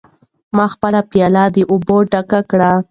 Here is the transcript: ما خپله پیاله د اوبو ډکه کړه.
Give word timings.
ما 0.55 0.65
خپله 0.73 0.99
پیاله 1.11 1.43
د 1.55 1.57
اوبو 1.71 1.97
ډکه 2.11 2.39
کړه. 2.49 2.71